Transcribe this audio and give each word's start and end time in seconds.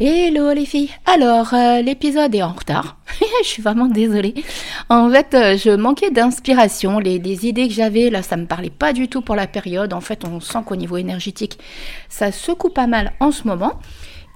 Hello 0.00 0.52
les 0.52 0.64
filles. 0.64 0.90
Alors, 1.06 1.52
euh, 1.54 1.82
l'épisode 1.82 2.32
est 2.32 2.42
en 2.42 2.52
retard. 2.52 2.98
je 3.42 3.48
suis 3.48 3.60
vraiment 3.60 3.86
désolée. 3.86 4.32
En 4.88 5.10
fait, 5.10 5.34
euh, 5.34 5.56
je 5.56 5.70
manquais 5.70 6.12
d'inspiration. 6.12 7.00
Les, 7.00 7.18
les, 7.18 7.48
idées 7.48 7.66
que 7.66 7.74
j'avais, 7.74 8.08
là, 8.08 8.22
ça 8.22 8.36
me 8.36 8.46
parlait 8.46 8.70
pas 8.70 8.92
du 8.92 9.08
tout 9.08 9.22
pour 9.22 9.34
la 9.34 9.48
période. 9.48 9.92
En 9.92 10.00
fait, 10.00 10.24
on 10.24 10.38
sent 10.38 10.60
qu'au 10.64 10.76
niveau 10.76 10.98
énergétique, 10.98 11.58
ça 12.08 12.30
secoue 12.30 12.68
pas 12.68 12.86
mal 12.86 13.12
en 13.18 13.32
ce 13.32 13.48
moment. 13.48 13.72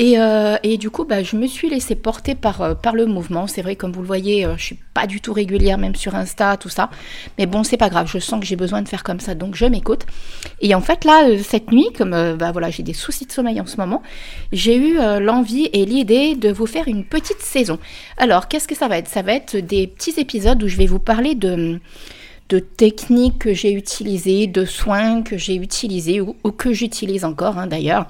Euh, 0.02 0.56
et, 0.62 0.78
du 0.78 0.90
coup, 0.90 1.04
bah, 1.04 1.22
je 1.22 1.36
me 1.36 1.46
suis 1.46 1.68
laissée 1.68 1.94
porter 1.94 2.34
par, 2.34 2.60
euh, 2.60 2.74
par 2.74 2.94
le 2.94 3.06
mouvement. 3.06 3.46
C'est 3.46 3.62
vrai, 3.62 3.76
comme 3.76 3.92
vous 3.92 4.00
le 4.00 4.06
voyez, 4.06 4.44
euh, 4.44 4.56
je 4.56 4.64
suis 4.64 4.78
pas 4.94 5.06
du 5.06 5.20
tout 5.20 5.32
régulière, 5.32 5.78
même 5.78 5.94
sur 5.94 6.14
Insta, 6.14 6.56
tout 6.56 6.68
ça. 6.68 6.90
Mais 7.38 7.46
bon, 7.46 7.62
c'est 7.62 7.76
pas 7.76 7.88
grave. 7.88 8.08
Je 8.10 8.18
sens 8.18 8.40
que 8.40 8.46
j'ai 8.46 8.56
besoin 8.56 8.82
de 8.82 8.88
faire 8.88 9.04
comme 9.04 9.20
ça, 9.20 9.34
donc 9.34 9.54
je 9.54 9.64
m'écoute. 9.64 10.04
Et 10.60 10.74
en 10.74 10.80
fait, 10.80 11.04
là, 11.04 11.26
cette 11.42 11.70
nuit, 11.70 11.88
comme 11.96 12.36
bah, 12.36 12.50
voilà, 12.52 12.70
j'ai 12.70 12.82
des 12.82 12.92
soucis 12.92 13.26
de 13.26 13.32
sommeil 13.32 13.60
en 13.60 13.66
ce 13.66 13.76
moment, 13.76 14.02
j'ai 14.50 14.76
eu 14.76 14.98
l'envie 15.20 15.68
et 15.72 15.84
l'idée 15.84 16.34
de 16.34 16.50
vous 16.50 16.66
faire 16.66 16.88
une 16.88 17.04
petite 17.04 17.40
saison. 17.40 17.78
Alors, 18.16 18.48
qu'est-ce 18.48 18.68
que 18.68 18.74
ça 18.74 18.88
va 18.88 18.98
être? 18.98 19.08
Ça 19.08 19.22
va 19.22 19.32
être 19.34 19.56
des 19.56 19.86
petits 19.86 20.18
épisodes 20.18 20.62
où 20.62 20.68
je 20.68 20.76
vais 20.76 20.86
vous 20.86 20.98
parler 20.98 21.34
de 21.34 21.80
de 22.48 22.58
techniques 22.58 23.38
que 23.38 23.54
j'ai 23.54 23.72
utilisées, 23.72 24.46
de 24.46 24.66
soins 24.66 25.22
que 25.22 25.38
j'ai 25.38 25.54
utilisés 25.54 26.20
ou, 26.20 26.34
que 26.34 26.72
j'utilise 26.74 27.24
encore 27.24 27.56
hein, 27.56 27.66
d'ailleurs. 27.66 28.06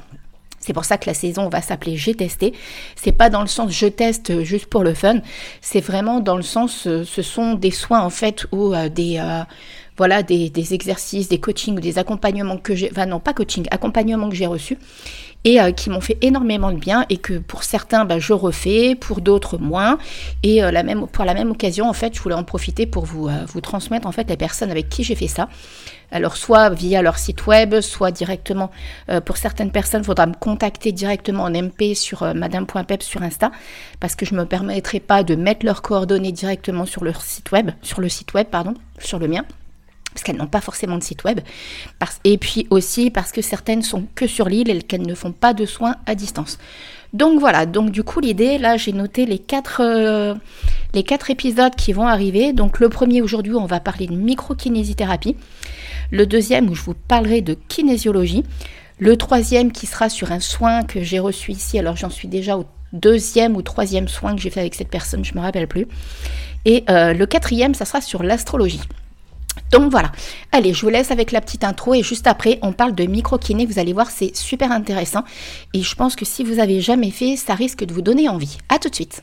C'est 0.62 0.72
pour 0.72 0.84
ça 0.84 0.96
que 0.96 1.06
la 1.06 1.14
saison 1.14 1.48
va 1.48 1.60
s'appeler 1.60 1.96
J'ai 1.96 2.14
testé. 2.14 2.54
C'est 2.96 3.12
pas 3.12 3.28
dans 3.28 3.42
le 3.42 3.48
sens 3.48 3.70
je 3.70 3.86
teste 3.86 4.42
juste 4.42 4.66
pour 4.66 4.84
le 4.84 4.94
fun. 4.94 5.18
C'est 5.60 5.80
vraiment 5.80 6.20
dans 6.20 6.36
le 6.36 6.42
sens 6.42 6.86
euh, 6.86 7.04
ce 7.04 7.20
sont 7.20 7.54
des 7.54 7.72
soins 7.72 8.00
en 8.00 8.10
fait 8.10 8.46
ou 8.52 8.72
euh, 8.72 8.88
des 8.88 9.18
euh, 9.18 9.42
voilà 9.96 10.22
des, 10.22 10.74
exercices, 10.74 11.28
des 11.28 11.38
coachings 11.38 11.76
ou 11.76 11.80
des 11.80 11.98
accompagnements 11.98 12.56
que 12.56 12.74
j'ai, 12.74 12.90
enfin 12.90 13.06
non 13.06 13.20
pas 13.20 13.34
coaching, 13.34 13.66
accompagnements 13.70 14.28
que 14.28 14.34
j'ai 14.34 14.46
reçus 14.46 14.78
et 15.44 15.60
euh, 15.60 15.72
qui 15.72 15.90
m'ont 15.90 16.00
fait 16.00 16.18
énormément 16.22 16.72
de 16.72 16.78
bien 16.78 17.04
et 17.08 17.16
que 17.16 17.38
pour 17.38 17.64
certains 17.64 18.04
bah, 18.04 18.18
je 18.18 18.32
refais, 18.32 18.94
pour 18.94 19.20
d'autres 19.20 19.58
moins. 19.58 19.98
Et 20.42 20.62
euh, 20.62 20.70
pour 21.10 21.24
la 21.24 21.34
même 21.34 21.50
occasion, 21.50 21.88
en 21.88 21.92
fait, 21.92 22.14
je 22.14 22.20
voulais 22.20 22.34
en 22.34 22.44
profiter 22.44 22.86
pour 22.86 23.04
vous, 23.04 23.28
euh, 23.28 23.44
vous 23.48 23.60
transmettre 23.60 24.06
en 24.06 24.12
fait 24.12 24.28
les 24.28 24.36
personnes 24.36 24.70
avec 24.70 24.88
qui 24.88 25.02
j'ai 25.04 25.14
fait 25.14 25.28
ça. 25.28 25.48
Alors 26.10 26.36
soit 26.36 26.68
via 26.70 27.00
leur 27.00 27.16
site 27.16 27.46
web, 27.46 27.80
soit 27.80 28.10
directement. 28.10 28.70
pour 29.24 29.38
certaines 29.38 29.70
personnes, 29.70 30.02
il 30.02 30.04
faudra 30.04 30.26
me 30.26 30.34
contacter 30.34 30.92
directement 30.92 31.44
en 31.44 31.50
MP 31.50 31.94
sur 31.94 32.34
madame.pep 32.34 33.02
sur 33.02 33.22
Insta 33.22 33.50
parce 33.98 34.14
que 34.14 34.26
je 34.26 34.34
ne 34.34 34.40
me 34.40 34.44
permettrai 34.44 35.00
pas 35.00 35.22
de 35.22 35.34
mettre 35.36 35.64
leurs 35.64 35.80
coordonnées 35.80 36.32
directement 36.32 36.84
sur 36.84 37.02
leur 37.02 37.22
site 37.22 37.50
web, 37.50 37.70
sur 37.80 38.02
le 38.02 38.10
site 38.10 38.34
web, 38.34 38.46
pardon, 38.50 38.74
sur 38.98 39.18
le 39.18 39.26
mien 39.26 39.46
parce 40.12 40.22
qu'elles 40.22 40.36
n'ont 40.36 40.46
pas 40.46 40.60
forcément 40.60 40.98
de 40.98 41.02
site 41.02 41.24
web, 41.24 41.40
et 42.24 42.38
puis 42.38 42.66
aussi 42.70 43.10
parce 43.10 43.32
que 43.32 43.42
certaines 43.42 43.82
sont 43.82 44.04
que 44.14 44.26
sur 44.26 44.48
l'île 44.48 44.70
et 44.70 44.82
qu'elles 44.82 45.06
ne 45.06 45.14
font 45.14 45.32
pas 45.32 45.54
de 45.54 45.66
soins 45.66 45.96
à 46.06 46.14
distance. 46.14 46.58
Donc 47.12 47.40
voilà, 47.40 47.66
donc 47.66 47.90
du 47.90 48.02
coup 48.02 48.20
l'idée, 48.20 48.56
là 48.56 48.78
j'ai 48.78 48.92
noté 48.92 49.26
les 49.26 49.38
quatre, 49.38 49.82
euh, 49.84 50.34
épisodes 50.94 51.74
qui 51.76 51.92
vont 51.92 52.06
arriver. 52.06 52.52
Donc 52.52 52.80
le 52.80 52.88
premier 52.88 53.20
aujourd'hui, 53.20 53.54
on 53.54 53.66
va 53.66 53.80
parler 53.80 54.06
de 54.06 54.14
microkinésithérapie. 54.14 55.36
Le 56.10 56.26
deuxième 56.26 56.70
où 56.70 56.74
je 56.74 56.82
vous 56.82 56.94
parlerai 56.94 57.42
de 57.42 57.56
kinésiologie. 57.68 58.44
Le 58.98 59.16
troisième 59.16 59.72
qui 59.72 59.86
sera 59.86 60.08
sur 60.08 60.30
un 60.30 60.40
soin 60.40 60.84
que 60.84 61.02
j'ai 61.02 61.18
reçu 61.18 61.50
ici, 61.50 61.78
alors 61.78 61.96
j'en 61.96 62.10
suis 62.10 62.28
déjà 62.28 62.56
au 62.56 62.66
deuxième 62.92 63.56
ou 63.56 63.62
troisième 63.62 64.06
soin 64.06 64.36
que 64.36 64.40
j'ai 64.40 64.50
fait 64.50 64.60
avec 64.60 64.74
cette 64.74 64.90
personne, 64.90 65.24
je 65.24 65.32
ne 65.32 65.38
me 65.38 65.42
rappelle 65.42 65.66
plus. 65.66 65.88
Et 66.64 66.84
euh, 66.88 67.12
le 67.12 67.26
quatrième, 67.26 67.74
ça 67.74 67.84
sera 67.84 68.00
sur 68.00 68.22
l'astrologie. 68.22 68.80
Donc 69.70 69.90
voilà. 69.90 70.12
Allez, 70.52 70.74
je 70.74 70.82
vous 70.82 70.90
laisse 70.90 71.10
avec 71.10 71.32
la 71.32 71.40
petite 71.40 71.64
intro 71.64 71.94
et 71.94 72.02
juste 72.02 72.26
après, 72.26 72.58
on 72.62 72.72
parle 72.72 72.94
de 72.94 73.04
micro-kiné. 73.04 73.66
Vous 73.66 73.78
allez 73.78 73.92
voir, 73.92 74.10
c'est 74.10 74.36
super 74.36 74.70
intéressant. 74.70 75.24
Et 75.74 75.82
je 75.82 75.94
pense 75.94 76.16
que 76.16 76.24
si 76.24 76.44
vous 76.44 76.58
avez 76.58 76.80
jamais 76.80 77.10
fait, 77.10 77.36
ça 77.36 77.54
risque 77.54 77.84
de 77.84 77.92
vous 77.92 78.02
donner 78.02 78.28
envie. 78.28 78.58
À 78.68 78.78
tout 78.78 78.88
de 78.88 78.94
suite. 78.94 79.22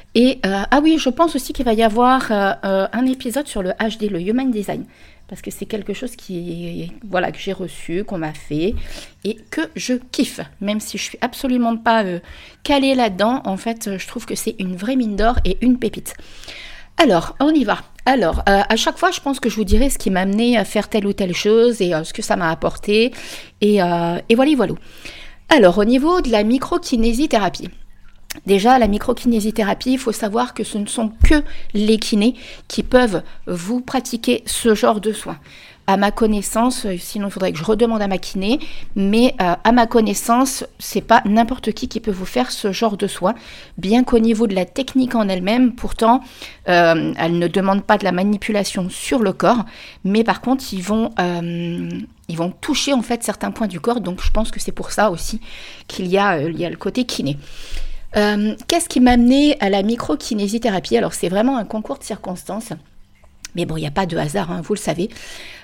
Et 0.13 0.39
euh, 0.45 0.63
ah 0.69 0.79
oui, 0.83 0.97
je 0.97 1.09
pense 1.09 1.35
aussi 1.35 1.53
qu'il 1.53 1.65
va 1.65 1.73
y 1.73 1.83
avoir 1.83 2.31
euh, 2.31 2.53
euh, 2.65 2.87
un 2.91 3.05
épisode 3.05 3.47
sur 3.47 3.63
le 3.63 3.71
HD, 3.71 4.09
le 4.09 4.19
Human 4.19 4.51
Design, 4.51 4.83
parce 5.29 5.41
que 5.41 5.51
c'est 5.51 5.65
quelque 5.65 5.93
chose 5.93 6.17
qui, 6.17 6.91
voilà, 7.07 7.31
que 7.31 7.39
j'ai 7.39 7.53
reçu, 7.53 8.03
qu'on 8.03 8.17
m'a 8.17 8.33
fait 8.33 8.75
et 9.23 9.37
que 9.49 9.61
je 9.75 9.93
kiffe, 10.11 10.41
même 10.59 10.81
si 10.81 10.97
je 10.97 11.03
suis 11.03 11.17
absolument 11.21 11.77
pas 11.77 12.03
calée 12.63 12.93
là-dedans. 12.93 13.41
En 13.45 13.55
fait, 13.55 13.97
je 13.97 14.07
trouve 14.07 14.25
que 14.25 14.35
c'est 14.35 14.55
une 14.59 14.75
vraie 14.75 14.97
mine 14.97 15.15
d'or 15.15 15.39
et 15.45 15.57
une 15.61 15.79
pépite. 15.79 16.13
Alors, 16.97 17.37
on 17.39 17.53
y 17.53 17.63
va. 17.63 17.77
Alors, 18.05 18.43
à 18.45 18.75
chaque 18.75 18.97
fois, 18.97 19.11
je 19.11 19.21
pense 19.21 19.39
que 19.39 19.49
je 19.49 19.55
vous 19.55 19.63
dirai 19.63 19.89
ce 19.89 19.97
qui 19.97 20.09
m'a 20.09 20.21
amené 20.21 20.57
à 20.57 20.65
faire 20.65 20.89
telle 20.89 21.07
ou 21.07 21.13
telle 21.13 21.33
chose 21.33 21.81
et 21.81 21.93
ce 22.03 22.11
que 22.11 22.21
ça 22.21 22.35
m'a 22.35 22.51
apporté. 22.51 23.13
Et, 23.61 23.75
et 23.77 24.35
voilà, 24.35 24.55
voilà. 24.57 24.73
Alors, 25.47 25.77
au 25.77 25.85
niveau 25.85 26.19
de 26.19 26.29
la 26.29 26.43
microkinésithérapie. 26.43 27.69
Déjà, 28.45 28.79
la 28.79 28.87
microkinésithérapie, 28.87 29.93
il 29.93 29.99
faut 29.99 30.11
savoir 30.11 30.53
que 30.53 30.63
ce 30.63 30.77
ne 30.77 30.87
sont 30.87 31.11
que 31.23 31.43
les 31.73 31.97
kinés 31.97 32.35
qui 32.67 32.81
peuvent 32.81 33.23
vous 33.45 33.81
pratiquer 33.81 34.43
ce 34.45 34.73
genre 34.73 35.01
de 35.01 35.11
soins. 35.11 35.37
À 35.87 35.97
ma 35.97 36.11
connaissance, 36.11 36.85
euh, 36.85 36.95
sinon 36.97 37.27
il 37.27 37.31
faudrait 37.31 37.51
que 37.51 37.57
je 37.57 37.63
redemande 37.63 38.01
à 38.01 38.07
ma 38.07 38.17
kiné, 38.17 38.59
mais 38.95 39.35
euh, 39.41 39.55
à 39.61 39.71
ma 39.71 39.87
connaissance, 39.87 40.63
c'est 40.79 41.01
pas 41.01 41.21
n'importe 41.25 41.73
qui 41.73 41.87
qui 41.87 41.99
peut 41.99 42.11
vous 42.11 42.25
faire 42.25 42.51
ce 42.51 42.71
genre 42.71 42.97
de 42.97 43.07
soins, 43.07 43.33
bien 43.77 44.03
qu'au 44.03 44.19
niveau 44.19 44.47
de 44.47 44.55
la 44.55 44.65
technique 44.65 45.15
en 45.15 45.27
elle-même, 45.27 45.73
pourtant, 45.73 46.21
euh, 46.69 47.13
elle 47.17 47.39
ne 47.39 47.47
demande 47.47 47.83
pas 47.83 47.97
de 47.97 48.05
la 48.05 48.11
manipulation 48.11 48.89
sur 48.89 49.19
le 49.19 49.33
corps, 49.33 49.65
mais 50.05 50.23
par 50.23 50.39
contre, 50.39 50.63
ils 50.71 50.83
vont, 50.83 51.09
toucher 52.61 52.93
en 52.93 53.01
fait 53.01 53.23
certains 53.23 53.51
points 53.51 53.67
du 53.67 53.79
corps, 53.79 54.01
donc 54.01 54.21
je 54.23 54.31
pense 54.31 54.51
que 54.51 54.59
c'est 54.59 54.71
pour 54.71 54.91
ça 54.91 55.11
aussi 55.11 55.41
qu'il 55.87 56.07
y, 56.07 56.17
a, 56.17 56.41
y 56.41 56.63
a 56.63 56.69
le 56.69 56.77
côté 56.77 57.05
kiné. 57.05 57.37
Euh, 58.17 58.55
qu'est-ce 58.67 58.89
qui 58.89 58.99
m'a 58.99 59.11
amené 59.11 59.57
à 59.59 59.69
la 59.69 59.83
microkinésithérapie 59.83 60.97
Alors 60.97 61.13
c'est 61.13 61.29
vraiment 61.29 61.57
un 61.57 61.65
concours 61.65 61.97
de 61.97 62.03
circonstances. 62.03 62.73
Mais 63.55 63.65
bon, 63.65 63.75
il 63.75 63.81
n'y 63.81 63.87
a 63.87 63.91
pas 63.91 64.05
de 64.05 64.17
hasard, 64.17 64.49
hein, 64.49 64.61
vous 64.63 64.73
le 64.73 64.79
savez. 64.79 65.09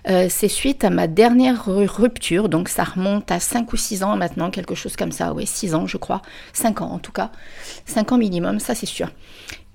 Euh, 0.09 0.27
c'est 0.29 0.49
suite 0.49 0.83
à 0.83 0.89
ma 0.89 1.07
dernière 1.07 1.65
rupture, 1.65 2.49
donc 2.49 2.67
ça 2.67 2.83
remonte 2.83 3.31
à 3.31 3.39
5 3.39 3.71
ou 3.71 3.77
6 3.77 4.03
ans 4.03 4.17
maintenant, 4.17 4.51
quelque 4.51 4.75
chose 4.75 4.97
comme 4.97 5.11
ça, 5.13 5.33
oui, 5.33 5.45
6 5.45 5.73
ans 5.73 5.87
je 5.87 5.97
crois, 5.97 6.21
5 6.53 6.81
ans 6.81 6.91
en 6.91 6.99
tout 6.99 7.13
cas, 7.13 7.31
5 7.85 8.11
ans 8.11 8.17
minimum, 8.17 8.59
ça 8.59 8.75
c'est 8.75 8.85
sûr. 8.85 9.09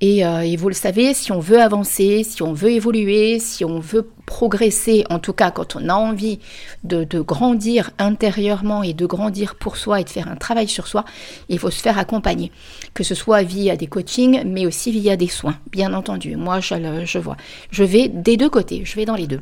Euh, 0.02 0.40
et, 0.40 0.56
vous 0.56 0.68
le 0.68 0.74
savez, 0.74 1.14
si 1.14 1.30
on 1.30 1.38
veut 1.38 1.60
avancer, 1.60 2.24
si 2.24 2.42
on 2.42 2.52
veut 2.52 2.72
évoluer, 2.72 3.38
si 3.38 3.64
on 3.64 3.78
veut 3.78 4.10
progresser, 4.26 5.04
en 5.10 5.20
tout 5.20 5.32
cas 5.32 5.50
quand 5.50 5.76
on 5.76 5.88
a 5.88 5.94
envie 5.94 6.40
de, 6.82 7.04
grandir 7.20 7.90
intérieurement 7.98 8.82
et 8.82 8.94
de 8.94 9.06
grandir 9.06 9.54
pour 9.54 9.76
soi 9.76 10.00
et 10.00 10.04
de 10.04 10.08
faire 10.08 10.28
un 10.28 10.36
travail 10.36 10.66
sur 10.66 10.88
soi, 10.88 11.04
il 11.48 11.58
faut 11.58 11.70
se 11.70 11.80
faire 11.80 11.98
accompagner. 11.98 12.50
Que 12.94 13.04
ce 13.04 13.14
soit 13.14 13.42
via 13.42 13.76
des 13.76 13.86
coachings, 13.86 14.42
mais 14.44 14.66
aussi 14.66 14.90
via 14.90 15.16
des 15.16 15.28
soins, 15.28 15.56
bien 15.70 15.94
entendu. 15.94 16.34
Moi, 16.36 16.58
je, 16.60 17.04
je 17.04 17.18
vois. 17.18 17.36
Je 17.70 17.84
vais 17.84 18.08
des 18.08 18.36
deux 18.36 18.50
côtés, 18.50 18.82
je 18.84 18.96
vais 18.96 19.04
dans 19.04 19.16
les 19.16 19.28
deux. 19.28 19.40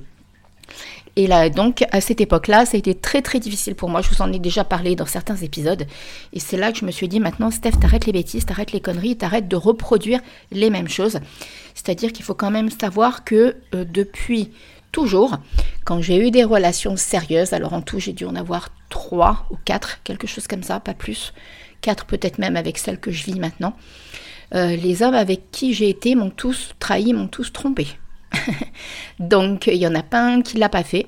Et 1.17 1.27
là, 1.27 1.51
donc, 1.51 1.85
à 1.91 2.01
cette 2.01 2.21
époque-là, 2.21 2.67
ça 2.67 2.77
a 2.77 2.79
été 2.79 2.95
très 2.95 3.21
très 3.21 3.41
difficile 3.41 3.75
pour 3.75 3.89
moi. 3.89 4.01
Je 4.01 4.09
vous 4.11 4.23
en 4.23 4.33
ai 4.33 4.39
déjà 4.39 4.65
parlé 4.65 4.95
dans 4.97 5.07
certains 5.07 5.37
épisodes. 5.37 5.87
Et 6.33 6.41
c'est 6.41 6.57
là 6.57 6.73
que 6.73 6.79
je 6.79 6.85
me 6.85 6.91
suis 6.91 7.09
dit, 7.09 7.21
maintenant, 7.21 7.51
Steph, 7.51 7.73
t'arrêtes 7.81 8.07
les 8.07 8.13
bêtises, 8.13 8.47
t'arrêtes 8.47 8.73
les 8.73 8.81
conneries, 8.81 9.17
t'arrêtes 9.17 9.49
de 9.49 9.57
reproduire 9.57 10.21
les 10.53 10.71
mêmes 10.71 10.89
choses. 10.89 11.19
C'est-à-dire 11.75 12.13
qu'il 12.13 12.25
faut 12.25 12.35
quand 12.35 12.51
même 12.51 12.71
savoir 12.71 13.25
que 13.25 13.57
euh, 13.75 13.85
depuis 13.85 14.51
toujours, 14.93 15.37
quand 15.85 16.01
j'ai 16.01 16.27
eu 16.27 16.31
des 16.31 16.45
relations 16.45 16.97
sérieuses, 16.97 17.53
alors 17.53 17.73
en 17.73 17.83
tout, 17.83 17.99
j'ai 17.99 18.13
dû 18.13 18.25
en 18.25 18.35
avoir 18.37 18.71
trois 18.89 19.47
ou 19.51 19.57
quatre, 19.65 20.01
quelque 20.05 20.27
chose 20.27 20.47
comme 20.47 20.63
ça, 20.63 20.81
pas 20.81 20.95
plus. 20.95 21.33
Quatre 21.81 22.07
peut-être 22.07 22.39
même 22.39 22.57
avec 22.57 22.79
celle 22.79 22.99
que 22.99 23.11
je 23.11 23.25
vis 23.25 23.39
maintenant. 23.39 23.75
euh, 24.55 24.77
les 24.77 25.03
hommes 25.03 25.15
avec 25.15 25.51
qui 25.51 25.75
j'ai 25.75 25.89
été 25.89 26.15
m'ont 26.15 26.31
tous 26.31 26.75
trahi, 26.79 27.13
m'ont 27.13 27.29
tous 27.29 27.53
trompé. 27.53 27.87
Donc 29.19 29.67
il 29.67 29.77
y 29.77 29.87
en 29.87 29.95
a 29.95 30.03
pas 30.03 30.21
un 30.21 30.43
qui 30.43 30.59
l'a 30.59 30.69
pas 30.69 30.83
fait. 30.85 31.07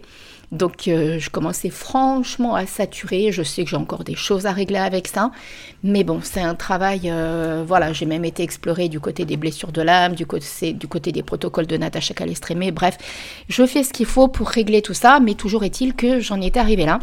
Donc 0.53 0.87
euh, 0.87 1.19
je 1.19 1.31
commençais 1.31 1.71
franchement 1.71 2.55
à 2.55 2.67
saturer. 2.67 3.33
Je 3.33 3.43
sais 3.43 3.65
que 3.65 3.71
j'ai 3.71 3.77
encore 3.77 4.05
des 4.05 4.15
choses 4.15 4.45
à 4.45 4.53
régler 4.53 4.79
avec 4.79 5.09
ça. 5.09 5.33
Mais 5.83 6.05
bon, 6.05 6.21
c'est 6.23 6.43
un 6.43 6.55
travail. 6.55 7.03
euh, 7.07 7.65
voilà, 7.67 7.93
j'ai 7.95 8.05
même 8.05 8.25
été 8.27 8.43
explorée 8.43 8.89
du 8.91 9.01
côté 9.01 9.25
des 9.25 9.39
blessures 9.39 9.73
de 9.73 9.81
l'âme, 9.81 10.15
du 10.15 10.27
côté, 10.27 10.75
du 10.75 10.87
côté 10.89 11.11
des 11.11 11.23
protocoles 11.23 11.67
de 11.67 11.77
Natacha 11.79 12.13
Calestrémé. 12.13 12.71
Bref, 12.71 12.99
je 13.49 13.67
fais 13.67 13.83
ce 13.83 13.93
qu'il 13.95 14.07
faut 14.07 14.29
pour 14.29 14.49
régler 14.49 14.83
tout 14.83 14.95
ça. 14.95 15.21
Mais 15.21 15.35
toujours 15.35 15.65
est-il 15.65 15.95
que 15.95 16.21
j'en 16.21 16.41
étais 16.41 16.61
arrivée 16.61 16.85
là. 16.85 17.01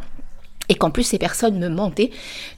Et 0.70 0.76
qu'en 0.76 0.92
plus, 0.92 1.04
ces 1.04 1.18
personnes 1.18 1.58
me 1.58 1.68
mentaient. 1.68 2.12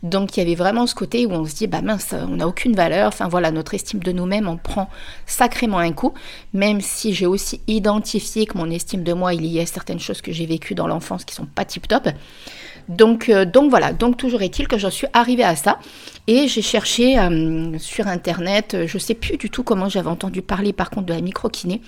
Donc, 0.04 0.36
il 0.36 0.42
y 0.42 0.44
avait 0.44 0.56
vraiment 0.56 0.86
ce 0.86 0.94
côté 0.94 1.26
où 1.26 1.32
on 1.32 1.46
se 1.46 1.56
dit, 1.56 1.68
bah 1.68 1.82
mince, 1.82 2.14
on 2.14 2.36
n'a 2.36 2.48
aucune 2.48 2.76
valeur. 2.76 3.08
Enfin, 3.08 3.28
voilà, 3.28 3.52
notre 3.52 3.74
estime 3.74 4.02
de 4.02 4.12
nous-mêmes, 4.12 4.48
on 4.48 4.58
prend 4.58 4.90
sacrément 5.26 5.80
un 5.80 5.94
coup. 5.94 6.14
Même 6.54 6.82
si 6.82 7.14
j'ai 7.14 7.26
aussi 7.26 7.62
identifié 7.68 8.46
que 8.46 8.58
mon 8.58 8.70
estime 8.70 9.04
de 9.04 9.14
moi, 9.14 9.34
il 9.34 9.46
y 9.46 9.60
a 9.60 9.66
certaines 9.66 10.00
choses 10.00 10.22
que 10.22 10.32
j'ai 10.32 10.46
vécues 10.46 10.76
dans 10.76 10.88
l'enfance 10.88 11.26
qui 11.26 11.34
sont 11.34 11.46
pas 11.46 11.66
tip-top. 11.66 12.10
Donc, 12.90 13.30
euh, 13.30 13.46
donc 13.46 13.70
voilà, 13.70 13.94
donc 13.94 14.18
toujours 14.18 14.42
est-il 14.42 14.68
que 14.68 14.78
j'en 14.78 14.90
suis 14.90 15.08
arrivée 15.14 15.44
à 15.44 15.56
ça. 15.56 15.80
Et 16.28 16.48
j'ai 16.48 16.62
cherché 16.62 17.18
euh, 17.18 17.78
sur 17.80 18.08
Internet, 18.08 18.74
euh, 18.74 18.88
je 18.88 18.98
sais 18.98 19.14
plus 19.14 19.38
du 19.38 19.50
tout 19.50 19.64
comment 19.64 19.90
j'avais 19.90 20.10
entendu 20.10 20.42
parler 20.42 20.74
par 20.74 20.90
contre 20.90 21.08
de 21.08 21.14
la 21.14 21.22
micro-kiné. 21.22 21.82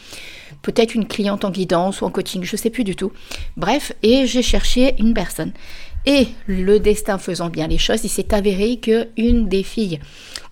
Peut-être 0.61 0.95
une 0.95 1.05
cliente 1.05 1.43
en 1.45 1.51
guidance 1.51 2.01
ou 2.01 2.05
en 2.05 2.09
coaching, 2.09 2.43
je 2.43 2.55
sais 2.55 2.69
plus 2.69 2.83
du 2.83 2.95
tout. 2.95 3.11
Bref, 3.57 3.91
et 4.01 4.25
j'ai 4.27 4.41
cherché 4.41 4.95
une 4.97 5.13
personne. 5.13 5.51
Et 6.05 6.27
le 6.47 6.79
destin 6.79 7.17
faisant 7.17 7.49
bien 7.49 7.67
les 7.67 7.77
choses, 7.77 8.03
il 8.03 8.09
s'est 8.09 8.33
avéré 8.33 8.77
que 8.77 9.07
une 9.17 9.47
des 9.47 9.63
filles 9.63 9.99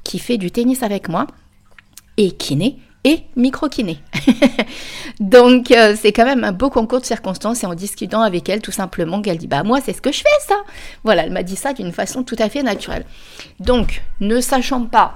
qui 0.03 0.19
fait 0.19 0.38
du 0.38 0.51
tennis 0.51 0.83
avec 0.83 1.09
moi 1.09 1.27
est 2.18 2.38
kiné 2.38 2.77
et 3.03 3.24
micro-kiné. 3.36 3.98
Donc 5.19 5.71
euh, 5.71 5.95
c'est 6.00 6.12
quand 6.12 6.25
même 6.25 6.44
un 6.44 6.51
beau 6.51 6.69
concours 6.69 7.01
de 7.01 7.06
circonstances 7.06 7.63
et 7.63 7.68
en 7.68 7.74
discutant 7.74 8.21
avec 8.21 8.48
elle 8.48 8.62
tout 8.62 8.71
simplement 8.71 9.21
qu'elle 9.21 9.38
dit 9.38 9.48
bah 9.48 9.63
moi 9.63 9.80
c'est 9.83 9.94
ce 9.94 10.01
que 10.01 10.12
je 10.12 10.19
fais 10.19 10.48
ça. 10.48 10.56
Voilà, 11.03 11.24
elle 11.24 11.31
m'a 11.31 11.44
dit 11.44 11.56
ça 11.56 11.74
d'une 11.74 11.92
façon 11.92 12.24
tout 12.24 12.36
à 12.39 12.48
fait 12.48 12.63
naturelle. 12.63 13.06
Donc 13.59 14.03
ne 14.19 14.39
sachant 14.39 14.86
pas, 14.86 15.15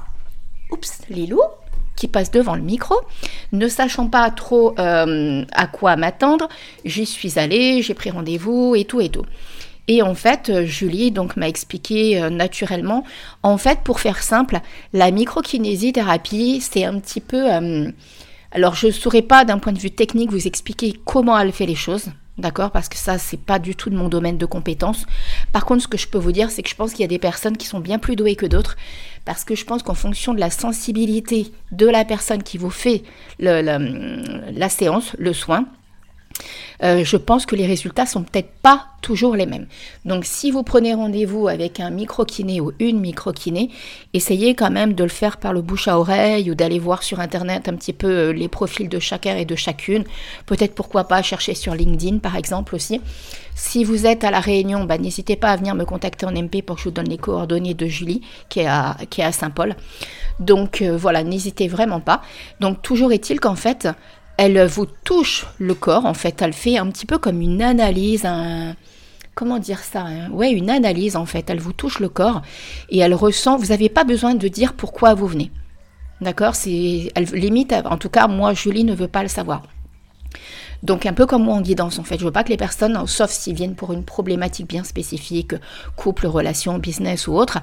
oups, 0.72 1.02
Lilou, 1.10 1.42
qui 1.96 2.08
passe 2.08 2.32
devant 2.32 2.56
le 2.56 2.62
micro, 2.62 2.96
ne 3.52 3.68
sachant 3.68 4.08
pas 4.08 4.30
trop 4.32 4.76
euh, 4.80 5.46
à 5.54 5.68
quoi 5.68 5.96
m'attendre, 5.96 6.50
j'y 6.84 7.06
suis 7.06 7.40
allée, 7.40 7.82
j'ai 7.82 7.94
pris 7.94 8.10
rendez-vous 8.10 8.76
et 8.76 8.86
tout 8.86 9.00
et 9.00 9.10
tout. 9.10 9.26
Et 9.88 10.02
en 10.02 10.16
fait, 10.16 10.50
euh, 10.50 10.66
Julie 10.66 11.12
donc 11.12 11.36
m'a 11.38 11.48
expliqué 11.48 12.22
euh, 12.22 12.30
naturellement. 12.30 13.04
En 13.44 13.58
fait, 13.58 13.80
pour 13.82 14.00
faire 14.00 14.24
simple, 14.24 14.60
la 14.94 15.12
microkinésithérapie, 15.12 16.62
c'est 16.62 16.86
un 16.86 17.00
petit 17.00 17.22
peu. 17.22 17.54
euh, 17.54 17.92
alors, 18.52 18.76
je 18.76 18.88
ne 18.88 18.92
saurais 18.92 19.22
pas 19.22 19.44
d'un 19.44 19.60
point 19.60 19.74
de 19.74 19.80
vue 19.80 19.92
technique 19.92 20.32
vous 20.32 20.48
expliquer 20.48 20.94
comment 21.04 21.38
elle 21.38 21.52
fait 21.52 21.66
les 21.66 21.76
choses. 21.76 22.08
D'accord 22.38 22.72
Parce 22.72 22.90
que 22.90 22.98
ça, 22.98 23.18
c'est 23.18 23.40
pas 23.40 23.60
du 23.60 23.76
tout 23.76 23.90
de 23.90 23.96
mon 23.96 24.10
domaine 24.10 24.38
de 24.38 24.46
compétence. 24.46 25.06
Par 25.54 25.66
contre, 25.66 25.84
ce 25.84 25.88
que 25.88 25.98
je 25.98 26.08
peux 26.08 26.18
vous 26.18 26.32
dire, 26.32 26.52
c'est 26.52 26.64
que 26.64 26.70
je 26.70 26.76
pense 26.76 26.92
qu'il 26.92 27.02
y 27.02 27.06
a 27.06 27.08
des 27.08 27.20
personnes 27.20 27.58
qui 27.58 27.68
sont 27.68 27.80
bien 27.80 28.00
plus 28.00 28.16
douées 28.16 28.36
que 28.36 28.46
d'autres. 28.46 28.76
Parce 29.24 29.44
que 29.44 29.56
je 29.56 29.66
pense 29.66 29.84
qu'en 29.84 29.94
fonction 29.94 30.34
de 30.34 30.40
la 30.40 30.50
sensibilité 30.50 31.52
de 31.72 31.88
la 31.88 32.06
personne 32.06 32.44
qui 32.44 32.58
vous 32.58 32.70
fait 32.70 33.04
la 33.40 34.70
séance, 34.70 35.16
le 35.18 35.34
soin, 35.34 35.66
euh, 36.84 37.04
je 37.04 37.18
pense 37.18 37.46
que 37.46 37.56
les 37.56 37.66
résultats 37.66 38.06
sont 38.06 38.24
peut-être 38.24 38.52
pas 38.62 38.88
toujours 39.02 39.36
les 39.36 39.46
mêmes. 39.46 39.68
Donc 40.04 40.26
si 40.26 40.52
vous 40.52 40.64
prenez 40.64 40.94
rendez-vous 40.94 41.48
avec 41.48 41.80
un 41.80 41.92
micro-kiné 41.92 42.60
ou 42.60 42.72
une 42.80 43.00
micro-kiné, 43.00 43.70
essayez 44.14 44.56
quand 44.56 44.72
même 44.72 44.94
de 44.94 45.04
le 45.04 45.10
faire 45.10 45.38
par 45.38 45.54
le 45.54 45.62
bouche 45.62 45.88
à 45.88 46.00
oreille 46.00 46.50
ou 46.50 46.56
d'aller 46.56 46.80
voir 46.80 47.04
sur 47.04 47.20
internet 47.20 47.70
un 47.70 47.76
petit 47.76 47.94
peu 47.94 48.08
euh, 48.08 48.34
les 48.34 48.48
profils 48.48 48.90
de 48.90 49.00
chacun 49.00 49.38
et 49.38 49.46
de 49.46 49.56
chacune. 49.56 50.04
Peut-être 50.48 50.76
pourquoi 50.76 51.06
pas 51.06 51.22
chercher 51.22 51.54
sur 51.54 51.76
LinkedIn 51.76 52.18
par 52.18 52.36
exemple 52.36 52.76
aussi. 52.76 53.00
Si 53.54 53.86
vous 53.86 54.06
êtes 54.06 54.26
à 54.26 54.32
la 54.32 54.42
Réunion, 54.42 54.84
bah, 54.84 54.98
n'hésitez 54.98 55.38
pas 55.38 55.52
à 55.52 55.56
venir 55.56 55.76
me 55.76 55.86
contacter 55.86 56.26
en 56.26 56.32
MP 56.32 56.62
pour 56.62 56.76
que 56.76 56.82
je 56.82 56.90
vous 56.90 56.96
donne 56.96 57.08
les 57.08 57.18
coordonnées 57.18 57.74
de 57.74 57.86
Julie 57.86 58.22
qui 58.50 58.60
est 58.60 58.68
à, 58.68 58.98
Saint-Paul. 59.32 59.76
Donc 60.40 60.82
euh, 60.82 60.98
voilà, 60.98 61.24
n'hésitez 61.24 61.68
vraiment 61.68 62.02
pas. 62.02 62.22
Donc 62.60 62.82
toujours 62.82 63.14
est-il 63.14 63.40
qu'en 63.40 63.56
fait, 63.56 63.88
elle 64.38 64.66
vous 64.66 64.86
touche 64.86 65.46
le 65.60 65.74
corps, 65.74 66.06
en 66.06 66.14
fait, 66.14 66.42
elle 66.42 66.54
fait 66.54 66.78
un 66.78 66.88
petit 66.88 67.06
peu 67.06 67.18
comme 67.18 67.42
une 67.42 67.62
analyse, 67.62 68.26
un... 68.26 68.76
Comment 69.36 69.60
dire 69.60 69.80
ça 69.80 70.06
hein? 70.06 70.30
Ouais, 70.32 70.52
une 70.52 70.70
analyse 70.70 71.18
en 71.18 71.26
fait. 71.26 71.50
Elle 71.50 71.60
vous 71.60 71.74
touche 71.74 72.00
le 72.00 72.08
corps 72.08 72.42
et 72.90 73.00
elle 73.00 73.14
ressent. 73.14 73.58
Vous 73.58 73.66
n'avez 73.66 73.90
pas 73.90 74.06
besoin 74.06 74.34
de 74.34 74.48
dire 74.48 74.72
pourquoi 74.72 75.14
vous 75.14 75.28
venez. 75.28 75.52
D'accord? 76.22 76.56
C'est 76.56 77.12
elle 77.16 77.26
limite. 77.26 77.74
En 77.84 77.98
tout 77.98 78.08
cas, 78.08 78.28
moi, 78.28 78.54
Julie 78.54 78.86
ne 78.86 78.96
veut 78.96 79.10
pas 79.10 79.24
le 79.24 79.28
savoir. 79.28 79.64
Donc 80.86 81.08
un 81.08 81.14
peu 81.14 81.26
comme 81.26 81.46
moi 81.46 81.56
en 81.56 81.62
guidance 81.62 81.98
en 81.98 82.04
fait, 82.04 82.20
je 82.20 82.26
veux 82.26 82.32
pas 82.32 82.44
que 82.44 82.50
les 82.50 82.58
personnes, 82.58 83.08
sauf 83.08 83.32
s'ils 83.32 83.56
viennent 83.56 83.74
pour 83.74 83.92
une 83.92 84.04
problématique 84.04 84.68
bien 84.68 84.84
spécifique, 84.84 85.56
couple, 85.96 86.28
relation, 86.28 86.78
business 86.78 87.28
ou 87.28 87.34
autre, 87.34 87.58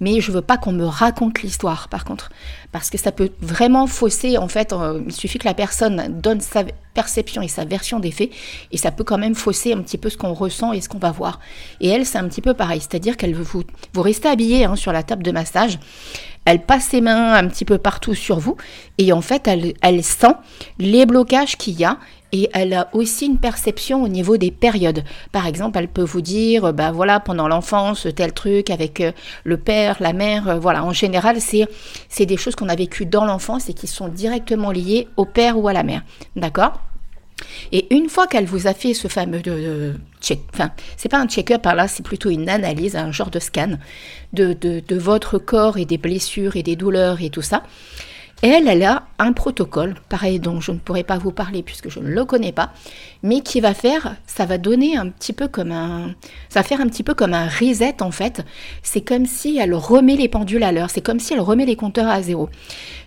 mais 0.00 0.20
je 0.20 0.30
veux 0.30 0.42
pas 0.42 0.58
qu'on 0.58 0.72
me 0.72 0.84
raconte 0.84 1.40
l'histoire 1.42 1.88
par 1.88 2.04
contre, 2.04 2.30
parce 2.72 2.90
que 2.90 2.98
ça 2.98 3.12
peut 3.12 3.30
vraiment 3.40 3.86
fausser 3.86 4.36
en 4.36 4.48
fait, 4.48 4.74
euh, 4.74 5.00
il 5.06 5.12
suffit 5.14 5.38
que 5.38 5.48
la 5.48 5.54
personne 5.54 6.20
donne 6.20 6.42
sa 6.42 6.64
perception 6.92 7.40
et 7.40 7.48
sa 7.48 7.64
version 7.64 7.98
des 7.98 8.10
faits, 8.10 8.30
et 8.70 8.76
ça 8.76 8.90
peut 8.90 9.04
quand 9.04 9.18
même 9.18 9.34
fausser 9.34 9.72
un 9.72 9.80
petit 9.80 9.96
peu 9.96 10.10
ce 10.10 10.18
qu'on 10.18 10.34
ressent 10.34 10.74
et 10.74 10.82
ce 10.82 10.90
qu'on 10.90 10.98
va 10.98 11.10
voir. 11.10 11.40
Et 11.80 11.88
elle, 11.88 12.04
c'est 12.04 12.18
un 12.18 12.28
petit 12.28 12.42
peu 12.42 12.52
pareil, 12.52 12.80
c'est-à-dire 12.80 13.16
qu'elle 13.16 13.34
veut 13.34 13.42
vous, 13.42 13.62
vous 13.94 14.02
restez 14.02 14.28
habillé 14.28 14.66
hein, 14.66 14.76
sur 14.76 14.92
la 14.92 15.02
table 15.02 15.22
de 15.22 15.30
massage, 15.30 15.78
elle 16.44 16.60
passe 16.60 16.84
ses 16.84 17.00
mains 17.00 17.32
un 17.32 17.48
petit 17.48 17.64
peu 17.64 17.78
partout 17.78 18.14
sur 18.14 18.38
vous 18.38 18.56
et 18.98 19.12
en 19.12 19.20
fait 19.20 19.48
elle 19.82 20.04
sent 20.04 20.34
les 20.78 21.04
blocages 21.04 21.56
qu'il 21.56 21.74
y 21.74 21.84
a 21.84 21.98
et 22.32 22.48
elle 22.52 22.74
a 22.74 22.88
aussi 22.92 23.26
une 23.26 23.38
perception 23.38 24.02
au 24.02 24.08
niveau 24.08 24.36
des 24.36 24.50
périodes. 24.50 25.04
Par 25.32 25.46
exemple, 25.46 25.78
elle 25.78 25.88
peut 25.88 26.02
vous 26.02 26.20
dire, 26.20 26.72
ben 26.72 26.92
voilà, 26.92 27.20
pendant 27.20 27.48
l'enfance, 27.48 28.06
tel 28.14 28.32
truc 28.32 28.70
avec 28.70 29.00
euh, 29.00 29.12
le 29.44 29.56
père, 29.56 29.96
la 30.00 30.12
mère, 30.12 30.48
euh, 30.48 30.58
voilà. 30.58 30.84
En 30.84 30.92
général, 30.92 31.38
c'est 31.40 32.26
des 32.26 32.36
choses 32.36 32.56
qu'on 32.56 32.68
a 32.68 32.76
vécues 32.76 33.06
dans 33.06 33.24
l'enfance 33.24 33.68
et 33.68 33.74
qui 33.74 33.86
sont 33.86 34.08
directement 34.08 34.70
liées 34.70 35.08
au 35.16 35.24
père 35.24 35.58
ou 35.58 35.68
à 35.68 35.72
la 35.72 35.82
mère. 35.82 36.02
D'accord? 36.34 36.80
Et 37.70 37.94
une 37.94 38.08
fois 38.08 38.26
qu'elle 38.26 38.46
vous 38.46 38.66
a 38.66 38.72
fait 38.72 38.94
ce 38.94 39.08
fameux 39.08 39.42
check, 40.22 40.40
enfin, 40.54 40.70
c'est 40.96 41.10
pas 41.10 41.18
un 41.18 41.26
check-up 41.26 41.60
par 41.60 41.74
là, 41.74 41.86
c'est 41.86 42.02
plutôt 42.02 42.30
une 42.30 42.48
analyse, 42.48 42.96
un 42.96 43.12
genre 43.12 43.30
de 43.30 43.38
scan 43.38 43.76
de, 44.32 44.54
de 44.54 44.96
votre 44.96 45.38
corps 45.38 45.76
et 45.76 45.84
des 45.84 45.98
blessures 45.98 46.56
et 46.56 46.62
des 46.62 46.76
douleurs 46.76 47.20
et 47.20 47.28
tout 47.28 47.42
ça, 47.42 47.62
elle, 48.42 48.68
elle 48.68 48.82
a 48.84 49.04
un 49.18 49.32
protocole, 49.32 49.94
pareil, 50.10 50.38
dont 50.40 50.60
je 50.60 50.70
ne 50.72 50.78
pourrais 50.78 51.04
pas 51.04 51.16
vous 51.16 51.32
parler 51.32 51.62
puisque 51.62 51.88
je 51.88 52.00
ne 52.00 52.08
le 52.08 52.24
connais 52.26 52.52
pas, 52.52 52.70
mais 53.22 53.40
qui 53.40 53.60
va 53.60 53.72
faire, 53.72 54.16
ça 54.26 54.44
va 54.44 54.58
donner 54.58 54.96
un 54.96 55.08
petit 55.08 55.32
peu 55.32 55.48
comme 55.48 55.72
un, 55.72 56.14
ça 56.50 56.60
va 56.60 56.62
faire 56.62 56.82
un 56.82 56.86
petit 56.86 57.02
peu 57.02 57.14
comme 57.14 57.32
un 57.32 57.48
reset 57.48 58.02
en 58.02 58.10
fait. 58.10 58.44
C'est 58.82 59.00
comme 59.00 59.24
si 59.24 59.56
elle 59.56 59.74
remet 59.74 60.16
les 60.16 60.28
pendules 60.28 60.64
à 60.64 60.72
l'heure, 60.72 60.90
c'est 60.90 61.00
comme 61.00 61.18
si 61.18 61.32
elle 61.32 61.40
remet 61.40 61.64
les 61.64 61.76
compteurs 61.76 62.08
à 62.08 62.20
zéro. 62.20 62.50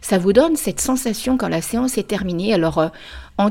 Ça 0.02 0.18
vous 0.18 0.34
donne 0.34 0.56
cette 0.56 0.82
sensation 0.82 1.38
quand 1.38 1.48
la 1.48 1.62
séance 1.62 1.98
est 2.00 2.08
terminée. 2.08 2.54
Alors, 2.54 2.80
euh, 2.80 2.88
hein, 3.38 3.50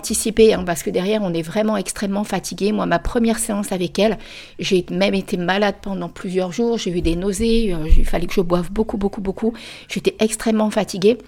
parce 0.66 0.82
que 0.82 0.90
derrière, 0.90 1.22
on 1.22 1.32
est 1.32 1.42
vraiment 1.42 1.76
extrêmement 1.76 2.24
fatigué. 2.24 2.72
Moi, 2.72 2.86
ma 2.86 2.98
première 2.98 3.38
séance 3.38 3.70
avec 3.70 3.98
elle, 3.98 4.18
j'ai 4.58 4.84
même 4.90 5.14
été 5.14 5.36
malade 5.36 5.76
pendant 5.80 6.08
plusieurs 6.08 6.50
jours. 6.52 6.76
J'ai 6.76 6.90
eu 6.90 7.02
des 7.02 7.16
nausées, 7.16 7.72
euh, 7.72 7.88
il 7.96 8.04
fallait 8.04 8.26
que 8.26 8.34
je 8.34 8.40
boive 8.40 8.72
beaucoup, 8.72 8.96
beaucoup, 8.96 9.20
beaucoup. 9.20 9.52
J'étais 9.88 10.16
extrêmement 10.18 10.70
fatiguée. 10.70 11.18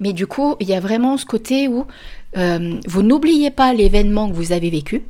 Mais 0.00 0.12
du 0.12 0.26
coup, 0.26 0.56
il 0.60 0.68
y 0.68 0.74
a 0.74 0.80
vraiment 0.80 1.16
ce 1.16 1.26
côté 1.26 1.68
où 1.68 1.86
euh, 2.36 2.80
vous 2.86 3.02
n'oubliez 3.02 3.50
pas 3.50 3.72
l'événement 3.72 4.28
que 4.28 4.34
vous 4.34 4.52
avez 4.52 4.70
vécu. 4.70 5.04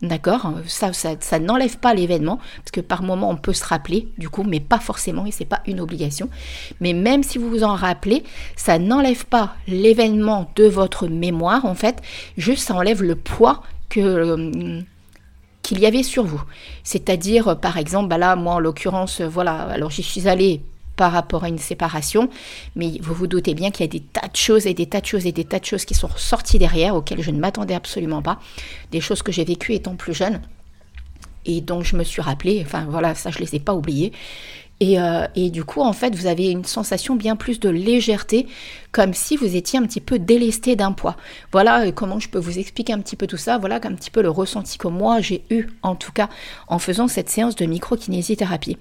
D'accord? 0.00 0.52
Ça, 0.66 0.92
ça, 0.92 1.38
n'enlève 1.40 1.78
pas 1.78 1.92
l'événement, 1.92 2.38
parce 2.58 2.70
que 2.70 2.80
par 2.80 3.02
moment 3.02 3.30
on 3.30 3.36
peut 3.36 3.52
se 3.52 3.64
rappeler, 3.64 4.06
du 4.16 4.28
coup, 4.28 4.44
mais 4.44 4.60
pas 4.60 4.78
forcément, 4.78 5.26
et 5.26 5.32
c'est 5.32 5.44
pas 5.44 5.60
une 5.66 5.80
obligation. 5.80 6.30
Mais 6.80 6.92
même 6.92 7.24
si 7.24 7.36
vous 7.36 7.48
vous 7.48 7.64
en 7.64 7.74
rappelez, 7.74 8.22
ça 8.54 8.78
n'enlève 8.78 9.26
pas 9.26 9.56
l'événement 9.66 10.52
de 10.54 10.66
votre 10.66 11.08
mémoire, 11.08 11.64
en 11.64 11.74
fait, 11.74 12.00
juste 12.36 12.68
ça 12.68 12.74
enlève 12.74 13.02
le 13.02 13.16
poids 13.16 13.64
euh, 13.96 14.80
qu'il 15.62 15.80
y 15.80 15.86
avait 15.86 16.04
sur 16.04 16.22
vous. 16.22 16.42
C'est-à-dire, 16.84 17.58
par 17.58 17.76
exemple, 17.76 18.08
bah 18.08 18.18
là, 18.18 18.36
moi 18.36 18.54
en 18.54 18.60
l'occurrence, 18.60 19.20
voilà, 19.20 19.62
alors 19.62 19.90
j'y 19.90 20.04
suis 20.04 20.28
allée 20.28 20.62
par 20.98 21.12
rapport 21.12 21.44
à 21.44 21.48
une 21.48 21.58
séparation, 21.58 22.28
mais 22.76 22.98
vous 23.00 23.14
vous 23.14 23.28
doutez 23.28 23.54
bien 23.54 23.70
qu'il 23.70 23.86
y 23.86 23.88
a 23.88 23.92
des 23.92 24.00
tas 24.00 24.28
de 24.28 24.36
choses 24.36 24.66
et 24.66 24.74
des 24.74 24.86
tas 24.86 25.00
de 25.00 25.06
choses 25.06 25.26
et 25.26 25.32
des 25.32 25.44
tas 25.44 25.60
de 25.60 25.64
choses 25.64 25.86
qui 25.86 25.94
sont 25.94 26.10
sorties 26.16 26.58
derrière, 26.58 26.94
auxquelles 26.96 27.22
je 27.22 27.30
ne 27.30 27.38
m'attendais 27.38 27.74
absolument 27.74 28.20
pas, 28.20 28.38
des 28.90 29.00
choses 29.00 29.22
que 29.22 29.32
j'ai 29.32 29.44
vécues 29.44 29.74
étant 29.74 29.94
plus 29.94 30.12
jeune, 30.12 30.42
et 31.46 31.60
donc 31.60 31.84
je 31.84 31.96
me 31.96 32.02
suis 32.02 32.20
rappelé, 32.20 32.62
enfin 32.66 32.84
voilà, 32.90 33.14
ça 33.14 33.30
je 33.30 33.38
les 33.38 33.54
ai 33.54 33.60
pas 33.60 33.74
oubliées, 33.74 34.12
Et, 34.80 35.00
euh, 35.00 35.26
et, 35.34 35.50
du 35.50 35.64
coup, 35.64 35.80
en 35.80 35.92
fait, 35.92 36.14
vous 36.14 36.26
avez 36.26 36.50
une 36.50 36.64
sensation 36.64 37.16
bien 37.16 37.34
plus 37.34 37.58
de 37.58 37.68
légèreté, 37.68 38.46
comme 38.92 39.12
si 39.12 39.36
vous 39.36 39.56
étiez 39.56 39.78
un 39.78 39.82
petit 39.82 40.00
peu 40.00 40.18
délesté 40.18 40.76
d'un 40.76 40.92
poids. 40.92 41.16
Voilà 41.52 41.86
euh, 41.86 41.92
comment 41.92 42.20
je 42.20 42.28
peux 42.28 42.38
vous 42.38 42.58
expliquer 42.58 42.92
un 42.92 43.00
petit 43.00 43.16
peu 43.16 43.26
tout 43.26 43.36
ça? 43.36 43.58
Voilà 43.58 43.76
un 43.76 43.94
petit 43.94 44.10
peu 44.10 44.22
le 44.22 44.30
ressenti 44.30 44.78
que 44.78 44.88
moi 44.88 45.20
j'ai 45.20 45.44
eu, 45.50 45.66
en 45.82 45.94
tout 45.94 46.12
cas, 46.12 46.28
en 46.68 46.78
faisant 46.78 47.08
cette 47.08 47.28
séance 47.28 47.56
de 47.56 47.66
microkinésithérapie. 47.66 48.78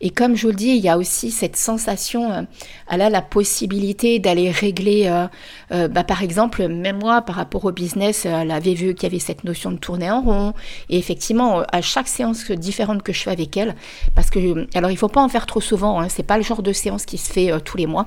Et 0.00 0.10
comme 0.10 0.36
je 0.36 0.42
vous 0.42 0.52
le 0.52 0.56
dis, 0.56 0.68
il 0.68 0.82
y 0.82 0.88
a 0.88 0.96
aussi 0.96 1.30
cette 1.30 1.56
sensation, 1.56 2.32
euh, 2.32 2.42
elle 2.88 3.02
a 3.02 3.10
la 3.10 3.22
possibilité 3.22 4.18
d'aller 4.18 4.50
régler, 4.50 5.26
euh, 5.72 5.88
bah, 5.88 6.04
par 6.04 6.22
exemple, 6.22 6.68
même 6.68 6.98
moi, 7.00 7.22
par 7.22 7.36
rapport 7.36 7.64
au 7.64 7.72
business, 7.72 8.24
elle 8.26 8.50
avait 8.50 8.74
vu 8.74 8.94
qu'il 8.94 9.04
y 9.04 9.06
avait 9.06 9.18
cette 9.18 9.44
notion 9.44 9.72
de 9.72 9.78
tourner 9.78 10.10
en 10.10 10.20
rond. 10.20 10.54
Et 10.88 10.98
effectivement, 10.98 11.62
à 11.72 11.82
chaque 11.82 12.08
séance 12.08 12.50
différente 12.50 13.02
que 13.02 13.12
je 13.12 13.22
fais 13.22 13.30
avec 13.30 13.56
elle, 13.56 13.74
parce 14.14 14.30
que, 14.30 14.66
alors 14.76 14.90
il 14.90 14.96
faut 14.96 15.08
pas 15.08 15.22
en 15.22 15.28
faire 15.30 15.46
trop 15.46 15.60
souvent, 15.60 16.00
hein, 16.00 16.08
c'est 16.08 16.22
pas 16.22 16.36
le 16.36 16.42
genre 16.42 16.62
de 16.62 16.72
séance 16.72 17.06
qui 17.06 17.18
se 17.18 17.32
fait 17.32 17.52
tous 17.64 17.76
les 17.76 17.86
mois. 17.86 18.06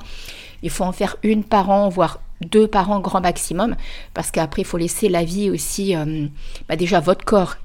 Il 0.62 0.70
faut 0.70 0.84
en 0.84 0.92
faire 0.92 1.18
une 1.24 1.44
par 1.44 1.70
an, 1.70 1.90
voire 1.90 2.20
deux 2.42 2.68
par 2.68 2.92
an 2.92 3.00
grand 3.00 3.22
maximum, 3.22 3.76
parce 4.14 4.32
qu'après, 4.32 4.62
il 4.62 4.66
faut 4.66 4.78
laisser 4.78 5.10
la 5.10 5.24
vie 5.24 5.50
aussi, 5.50 5.96
euh, 5.96 6.28
bah 6.68 6.76
déjà 6.76 7.00
votre 7.00 7.26
corps 7.26 7.56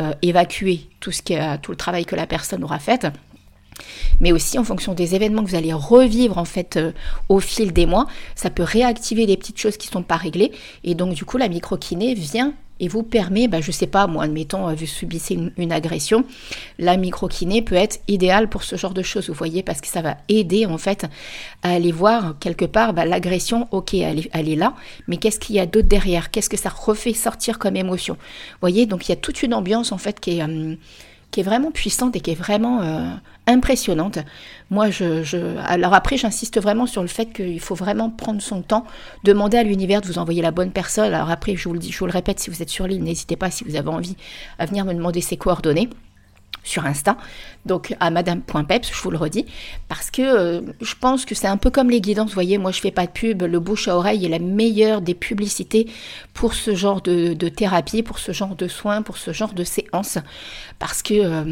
euh, 0.00 0.12
évacuer 0.22 0.88
tout, 1.00 1.12
ce 1.12 1.22
qui 1.22 1.36
tout 1.60 1.70
le 1.70 1.76
travail 1.76 2.04
que 2.04 2.16
la 2.16 2.26
personne 2.26 2.64
aura 2.64 2.78
fait 2.78 3.06
mais 4.20 4.32
aussi 4.32 4.58
en 4.58 4.64
fonction 4.64 4.94
des 4.94 5.14
événements 5.14 5.42
que 5.44 5.50
vous 5.50 5.56
allez 5.56 5.72
revivre 5.72 6.38
en 6.38 6.44
fait 6.44 6.76
euh, 6.76 6.92
au 7.28 7.40
fil 7.40 7.72
des 7.72 7.86
mois, 7.86 8.06
ça 8.34 8.50
peut 8.50 8.62
réactiver 8.62 9.26
des 9.26 9.36
petites 9.36 9.58
choses 9.58 9.76
qui 9.76 9.88
ne 9.88 9.92
sont 9.92 10.02
pas 10.02 10.16
réglées. 10.16 10.52
Et 10.84 10.94
donc 10.94 11.14
du 11.14 11.24
coup 11.24 11.38
la 11.38 11.48
microkiné 11.48 12.14
vient 12.14 12.54
et 12.82 12.88
vous 12.88 13.04
permet, 13.04 13.46
bah, 13.46 13.60
je 13.60 13.70
sais 13.70 13.86
pas, 13.86 14.08
moi, 14.08 14.24
admettons, 14.24 14.68
euh, 14.68 14.74
vous 14.74 14.86
subissez 14.86 15.38
une, 15.56 15.72
agression, 15.72 16.24
la 16.80 16.96
microkiné 16.96 17.62
peut 17.62 17.76
être 17.76 18.00
idéale 18.08 18.48
pour 18.48 18.64
ce 18.64 18.74
genre 18.74 18.92
de 18.92 19.02
choses, 19.02 19.28
vous 19.28 19.34
voyez, 19.34 19.62
parce 19.62 19.80
que 19.80 19.86
ça 19.86 20.02
va 20.02 20.16
aider 20.28 20.66
en 20.66 20.78
fait 20.78 21.06
à 21.62 21.70
aller 21.70 21.92
voir 21.92 22.34
quelque 22.40 22.64
part 22.64 22.92
bah, 22.92 23.04
l'agression, 23.04 23.68
ok, 23.70 23.94
elle 23.94 24.48
est, 24.48 24.56
là, 24.56 24.74
mais 25.06 25.16
qu'est-ce 25.16 25.38
qu'il 25.38 25.54
y 25.54 25.60
a 25.60 25.66
d'autre 25.66 25.86
derrière? 25.86 26.32
Qu'est-ce 26.32 26.50
que 26.50 26.56
ça 26.56 26.70
refait 26.70 27.14
sortir 27.14 27.60
comme 27.60 27.76
émotion? 27.76 28.14
Vous 28.14 28.58
voyez, 28.62 28.86
donc 28.86 29.08
il 29.08 29.12
y 29.12 29.14
a 29.14 29.16
toute 29.16 29.44
une 29.44 29.54
ambiance 29.54 29.92
en 29.92 29.98
fait 29.98 30.18
qui 30.18 30.38
est... 30.38 30.42
Euh, 30.42 30.74
qui 31.32 31.40
est 31.40 31.42
vraiment 31.42 31.72
puissante 31.72 32.14
et 32.14 32.20
qui 32.20 32.30
est 32.30 32.36
vraiment 32.36 32.82
euh, 32.82 33.10
impressionnante. 33.48 34.18
Moi, 34.70 34.90
je, 34.90 35.24
je, 35.24 35.38
alors 35.66 35.94
après, 35.94 36.16
j'insiste 36.16 36.60
vraiment 36.60 36.86
sur 36.86 37.02
le 37.02 37.08
fait 37.08 37.32
qu'il 37.32 37.58
faut 37.58 37.74
vraiment 37.74 38.10
prendre 38.10 38.40
son 38.40 38.62
temps, 38.62 38.86
demander 39.24 39.56
à 39.56 39.64
l'univers 39.64 40.02
de 40.02 40.06
vous 40.06 40.18
envoyer 40.18 40.42
la 40.42 40.52
bonne 40.52 40.70
personne. 40.70 41.12
Alors 41.12 41.30
après, 41.30 41.56
je 41.56 41.68
vous 41.68 41.74
le 41.74 41.80
dis, 41.80 41.90
je 41.90 41.98
vous 41.98 42.06
le 42.06 42.12
répète, 42.12 42.38
si 42.38 42.50
vous 42.50 42.62
êtes 42.62 42.70
sur 42.70 42.86
l'île, 42.86 43.02
n'hésitez 43.02 43.36
pas 43.36 43.50
si 43.50 43.64
vous 43.64 43.74
avez 43.74 43.88
envie 43.88 44.16
à 44.60 44.66
venir 44.66 44.84
me 44.84 44.94
demander 44.94 45.20
ses 45.20 45.36
coordonnées 45.36 45.88
sur 46.62 46.86
Insta, 46.86 47.16
donc 47.66 47.94
à 48.00 48.10
madame.peps, 48.10 48.92
je 48.92 49.02
vous 49.02 49.10
le 49.10 49.18
redis, 49.18 49.46
parce 49.88 50.10
que 50.10 50.22
euh, 50.22 50.60
je 50.80 50.94
pense 50.94 51.24
que 51.24 51.34
c'est 51.34 51.46
un 51.46 51.56
peu 51.56 51.70
comme 51.70 51.90
les 51.90 52.00
guidances, 52.00 52.28
vous 52.28 52.34
voyez, 52.34 52.58
moi 52.58 52.70
je 52.70 52.80
fais 52.80 52.90
pas 52.90 53.06
de 53.06 53.10
pub, 53.10 53.42
le 53.42 53.60
bouche 53.60 53.88
à 53.88 53.96
oreille 53.96 54.24
est 54.24 54.28
la 54.28 54.38
meilleure 54.38 55.00
des 55.00 55.14
publicités 55.14 55.86
pour 56.34 56.54
ce 56.54 56.74
genre 56.74 57.00
de, 57.00 57.34
thérapie, 57.48 58.02
pour 58.02 58.18
ce 58.18 58.32
genre 58.32 58.54
de 58.54 58.68
soins, 58.68 59.02
pour 59.02 59.16
ce 59.16 59.32
genre 59.32 59.54
de 59.54 59.64
séances, 59.64 60.18
parce 60.78 61.02
que 61.02 61.14
euh, 61.14 61.42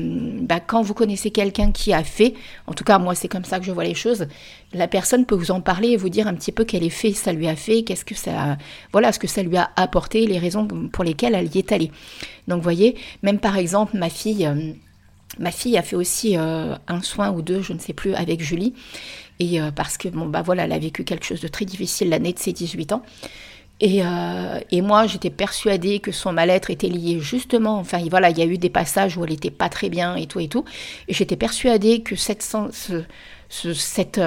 bah, 0.43 0.61
quand 0.61 0.83
vous 0.83 0.95
connaissez 0.95 1.31
quelqu'un 1.31 1.73
qui 1.73 1.93
a 1.93 2.05
fait, 2.05 2.35
en 2.67 2.73
tout 2.73 2.85
cas 2.85 2.99
moi 2.99 3.15
c'est 3.15 3.29
comme 3.29 3.45
ça 3.45 3.59
que 3.59 3.65
je 3.65 3.73
vois 3.73 3.85
les 3.85 3.95
choses, 3.95 4.27
la 4.73 4.87
personne 4.87 5.27
peut 5.27 5.35
vous 5.35 5.51
en 5.51 5.61
parler 5.61 5.91
et 5.91 5.97
vous 5.97 6.09
dire 6.09 6.29
un 6.29 6.35
petit 6.35 6.53
peu 6.53 6.65
quel 6.65 6.85
effet 6.85 7.13
ça 7.13 7.33
lui 7.33 7.49
a 7.49 7.57
fait, 7.57 7.83
qu'est-ce 7.83 8.05
que 8.05 8.15
ça, 8.15 8.57
voilà, 8.93 9.13
ce 9.13 9.19
que 9.19 9.27
ça 9.27 9.43
lui 9.43 9.57
a 9.57 9.71
apporté, 9.75 10.27
les 10.27 10.39
raisons 10.39 10.67
pour 10.93 11.03
lesquelles 11.03 11.35
elle 11.35 11.55
y 11.55 11.59
est 11.59 11.73
allée. 11.73 11.91
Donc 12.47 12.59
vous 12.59 12.65
voyez, 12.65 12.97
même 13.23 13.39
par 13.39 13.57
exemple 13.57 13.97
ma 13.97 14.09
fille... 14.09 14.49
Ma 15.41 15.51
fille 15.51 15.77
a 15.79 15.83
fait 15.83 15.97
aussi 15.97 16.37
euh, 16.37 16.77
un 16.87 17.03
soin 17.03 17.31
ou 17.31 17.41
deux, 17.41 17.63
je 17.63 17.73
ne 17.73 17.79
sais 17.79 17.95
plus, 17.95 18.15
avec 18.15 18.43
Julie. 18.43 18.75
Et 19.41 19.61
euh, 19.61 19.71
parce 19.71 19.97
que, 19.97 20.09
bon, 20.09 20.27
bah 20.27 20.43
voilà, 20.43 20.65
elle 20.65 20.73
a 20.73 20.79
vécu 20.79 21.03
quelque 21.03 21.25
chose 21.25 21.41
de 21.41 21.49
très 21.49 21.65
difficile 21.65 22.11
l'année 22.11 22.35
de 22.35 22.39
ses 22.39 22.53
18 22.53 22.93
ans. 22.93 23.03
Et, 23.81 24.05
euh, 24.05 24.61
et 24.71 24.83
moi, 24.83 25.07
j'étais 25.07 25.31
persuadée 25.31 26.01
que 26.01 26.13
son 26.13 26.35
mal-être 26.35 26.69
était 26.69 26.89
lié 26.89 27.19
justement, 27.19 27.79
enfin 27.79 27.99
voilà, 28.11 28.29
il 28.29 28.37
y 28.37 28.43
a 28.43 28.45
eu 28.45 28.59
des 28.59 28.69
passages 28.69 29.17
où 29.17 29.25
elle 29.25 29.31
n'était 29.31 29.51
pas 29.51 29.71
très 29.71 29.89
bien 29.89 30.17
et 30.17 30.27
tout 30.27 30.41
et 30.41 30.49
tout. 30.49 30.67
Et 31.09 31.15
j'étais 31.15 31.37
persuadée 31.37 32.03
que 32.03 32.15
cette, 32.15 32.43
ce, 32.43 33.03
cette, 33.73 34.21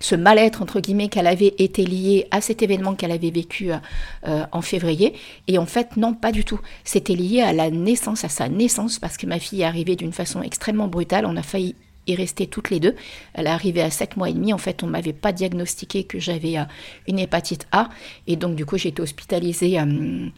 ce 0.00 0.14
mal-être, 0.14 0.62
entre 0.62 0.80
guillemets, 0.80 1.08
qu'elle 1.08 1.26
avait 1.26 1.54
été 1.58 1.84
lié 1.84 2.26
à 2.30 2.40
cet 2.40 2.62
événement 2.62 2.94
qu'elle 2.94 3.12
avait 3.12 3.30
vécu 3.30 3.70
euh, 3.70 4.44
en 4.50 4.62
février. 4.62 5.14
Et 5.46 5.58
en 5.58 5.66
fait, 5.66 5.96
non, 5.96 6.14
pas 6.14 6.32
du 6.32 6.44
tout. 6.44 6.60
C'était 6.84 7.14
lié 7.14 7.42
à 7.42 7.52
la 7.52 7.70
naissance, 7.70 8.24
à 8.24 8.28
sa 8.30 8.48
naissance, 8.48 8.98
parce 8.98 9.18
que 9.18 9.26
ma 9.26 9.38
fille 9.38 9.60
est 9.60 9.66
arrivée 9.66 9.96
d'une 9.96 10.12
façon 10.12 10.42
extrêmement 10.42 10.88
brutale. 10.88 11.26
On 11.26 11.36
a 11.36 11.42
failli 11.42 11.76
y 12.06 12.14
rester 12.14 12.46
toutes 12.46 12.70
les 12.70 12.80
deux. 12.80 12.96
Elle 13.34 13.46
est 13.46 13.50
arrivée 13.50 13.82
à 13.82 13.90
7 13.90 14.16
mois 14.16 14.30
et 14.30 14.32
demi. 14.32 14.52
En 14.54 14.58
fait, 14.58 14.82
on 14.82 14.86
ne 14.86 14.92
m'avait 14.92 15.12
pas 15.12 15.32
diagnostiqué 15.32 16.04
que 16.04 16.18
j'avais 16.18 16.58
euh, 16.58 16.64
une 17.06 17.18
hépatite 17.18 17.66
A. 17.70 17.90
Et 18.26 18.36
donc, 18.36 18.56
du 18.56 18.64
coup, 18.64 18.78
j'ai 18.78 18.88
été 18.88 19.02
hospitalisée 19.02 19.78
euh, 19.78 20.28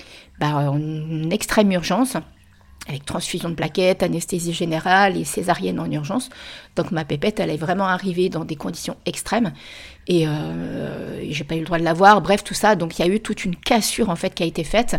bah, 0.40 0.70
en 0.70 1.30
extrême 1.30 1.70
urgence 1.70 2.16
avec 2.88 3.04
transfusion 3.04 3.48
de 3.48 3.54
plaquettes, 3.54 4.02
anesthésie 4.02 4.52
générale 4.52 5.16
et 5.16 5.24
césarienne 5.24 5.78
en 5.78 5.90
urgence. 5.90 6.30
Donc 6.76 6.90
ma 6.90 7.04
pépette, 7.04 7.38
elle 7.40 7.50
est 7.50 7.56
vraiment 7.56 7.86
arrivée 7.86 8.28
dans 8.28 8.44
des 8.44 8.56
conditions 8.56 8.96
extrêmes 9.06 9.52
et, 10.08 10.26
euh, 10.26 11.30
j'ai 11.30 11.44
pas 11.44 11.54
eu 11.54 11.60
le 11.60 11.64
droit 11.64 11.78
de 11.78 11.84
la 11.84 11.92
voir. 11.92 12.20
Bref, 12.20 12.42
tout 12.42 12.54
ça. 12.54 12.74
Donc 12.74 12.98
il 12.98 13.06
y 13.06 13.08
a 13.08 13.12
eu 13.12 13.20
toute 13.20 13.44
une 13.44 13.56
cassure 13.56 14.10
en 14.10 14.16
fait 14.16 14.34
qui 14.34 14.42
a 14.42 14.46
été 14.46 14.64
faite 14.64 14.96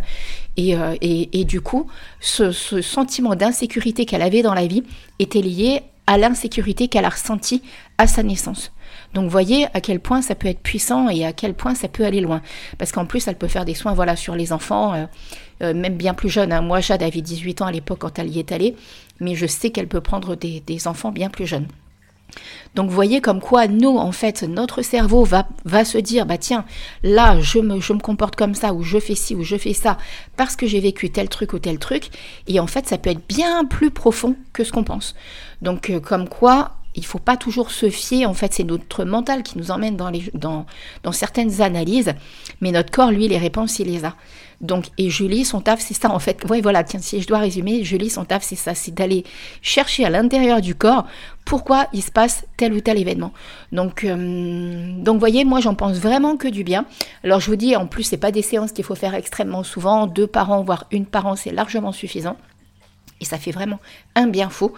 et, 0.57 0.75
euh, 0.75 0.95
et, 1.01 1.45
du 1.45 1.61
coup, 1.61 1.87
ce, 2.19 2.51
sentiment 2.51 3.35
d'insécurité 3.35 4.05
qu'elle 4.05 4.21
avait 4.21 4.41
dans 4.41 4.53
la 4.53 4.67
vie 4.67 4.83
était 5.19 5.41
lié 5.41 5.81
à 6.05 6.17
l'insécurité 6.17 6.87
qu'elle 6.87 7.05
a 7.05 7.09
ressentie 7.09 7.63
à 7.97 8.07
sa 8.07 8.23
naissance. 8.23 8.71
Donc 9.13 9.29
voyez 9.29 9.67
à 9.73 9.81
quel 9.81 9.99
point 9.99 10.21
ça 10.21 10.35
peut 10.35 10.47
être 10.47 10.59
puissant 10.59 11.09
et 11.09 11.25
à 11.25 11.33
quel 11.33 11.53
point 11.53 11.75
ça 11.75 11.87
peut 11.87 12.05
aller 12.05 12.21
loin. 12.21 12.41
Parce 12.77 12.91
qu'en 12.91 13.05
plus, 13.05 13.27
elle 13.27 13.37
peut 13.37 13.47
faire 13.47 13.65
des 13.65 13.73
soins 13.73 13.93
voilà, 13.93 14.15
sur 14.15 14.35
les 14.35 14.51
enfants, 14.51 14.93
euh, 14.93 15.05
euh, 15.63 15.73
même 15.73 15.95
bien 15.95 16.13
plus 16.13 16.29
jeunes. 16.29 16.51
Hein. 16.51 16.61
Moi, 16.61 16.79
Jade 16.79 17.03
avait 17.03 17.21
18 17.21 17.61
ans 17.61 17.65
à 17.65 17.71
l'époque 17.71 17.99
quand 17.99 18.19
elle 18.19 18.29
y 18.29 18.39
est 18.39 18.51
allée, 18.51 18.75
mais 19.19 19.35
je 19.35 19.45
sais 19.45 19.69
qu'elle 19.69 19.87
peut 19.87 20.01
prendre 20.01 20.35
des, 20.35 20.87
enfants 20.87 21.11
bien 21.11 21.29
plus 21.29 21.47
jeunes. 21.47 21.67
Donc 22.73 22.89
voyez 22.89 23.21
comme 23.21 23.39
quoi 23.39 23.67
nous, 23.67 23.97
en 23.97 24.11
fait, 24.11 24.41
notre 24.41 24.81
cerveau 24.81 25.23
va, 25.23 25.47
va 25.65 25.85
se 25.85 25.99
dire, 25.99 26.25
bah 26.25 26.39
tiens, 26.39 26.65
là, 27.03 27.39
je 27.39 27.59
me, 27.59 27.79
je 27.79 27.93
me 27.93 27.99
comporte 27.99 28.35
comme 28.35 28.55
ça, 28.55 28.73
ou 28.73 28.81
je 28.81 28.97
fais 28.97 29.13
ci, 29.13 29.35
ou 29.35 29.43
je 29.43 29.55
fais 29.55 29.73
ça, 29.73 29.97
parce 30.35 30.55
que 30.55 30.65
j'ai 30.65 30.79
vécu 30.79 31.11
tel 31.11 31.29
truc 31.29 31.53
ou 31.53 31.59
tel 31.59 31.77
truc. 31.77 32.09
Et 32.47 32.59
en 32.59 32.65
fait, 32.65 32.87
ça 32.87 32.97
peut 32.97 33.11
être 33.11 33.27
bien 33.27 33.65
plus 33.65 33.91
profond 33.91 34.35
que 34.51 34.63
ce 34.63 34.71
qu'on 34.71 34.83
pense. 34.83 35.13
Donc 35.61 35.91
euh, 35.91 35.99
comme 35.99 36.27
quoi, 36.27 36.77
il 36.95 37.05
faut 37.05 37.19
pas 37.19 37.37
toujours 37.37 37.71
se 37.71 37.89
fier, 37.89 38.25
en 38.25 38.33
fait, 38.33 38.53
c'est 38.53 38.63
notre 38.63 39.03
mental 39.05 39.43
qui 39.43 39.57
nous 39.57 39.71
emmène 39.71 39.97
dans, 39.97 40.65
certaines 41.11 41.61
analyses, 41.61 42.13
mais 42.61 42.71
notre 42.71 42.91
corps, 42.91 43.11
lui, 43.11 43.27
les 43.27 43.37
réponses, 43.37 43.79
il 43.79 43.87
les 43.87 44.05
a. 44.05 44.15
Donc, 44.61 44.85
et 44.97 45.09
Julie, 45.09 45.43
son 45.43 45.59
taf, 45.59 45.81
c'est 45.81 45.93
ça, 45.93 46.09
en 46.09 46.19
fait. 46.19 46.41
Oui, 46.49 46.61
voilà, 46.61 46.83
tiens, 46.83 46.99
si 47.01 47.21
je 47.21 47.27
dois 47.27 47.39
résumer, 47.39 47.83
Julie, 47.83 48.09
son 48.09 48.23
taf, 48.23 48.43
c'est 48.43 48.55
ça, 48.55 48.73
c'est 48.75 48.93
d'aller 48.93 49.25
chercher 49.61 50.05
à 50.05 50.09
l'intérieur 50.09 50.61
du 50.61 50.75
corps 50.75 51.05
pourquoi 51.45 51.87
il 51.91 52.01
se 52.01 52.11
passe 52.11 52.45
tel 52.55 52.73
ou 52.73 52.79
tel 52.79 52.97
événement. 52.97 53.33
Donc, 53.73 54.05
euh, 54.05 54.93
donc 54.97 55.19
voyez, 55.19 55.43
moi, 55.43 55.59
j'en 55.59 55.75
pense 55.75 55.97
vraiment 55.97 56.37
que 56.37 56.47
du 56.47 56.63
bien. 56.63 56.85
Alors, 57.23 57.41
je 57.41 57.49
vous 57.49 57.57
dis, 57.57 57.75
en 57.75 57.87
plus, 57.87 58.03
c'est 58.03 58.17
pas 58.17 58.31
des 58.31 58.41
séances 58.41 58.71
qu'il 58.71 58.85
faut 58.85 58.95
faire 58.95 59.15
extrêmement 59.15 59.63
souvent, 59.63 60.07
deux 60.07 60.27
par 60.27 60.51
an, 60.51 60.63
voire 60.63 60.85
une 60.91 61.05
par 61.05 61.37
c'est 61.37 61.51
largement 61.51 61.91
suffisant. 61.91 62.37
Et 63.23 63.25
ça 63.25 63.37
fait 63.37 63.51
vraiment 63.51 63.79
un 64.15 64.27
bien 64.27 64.49
fou. 64.49 64.73